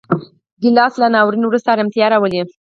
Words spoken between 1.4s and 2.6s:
وروسته ارامتیا راولي.